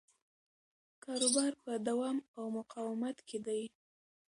کاروبار 1.03 1.51
په 1.63 1.71
دوام 1.87 2.17
او 2.37 2.43
مقاومت 2.57 3.17
کې 3.27 3.37
دی. 3.45 3.63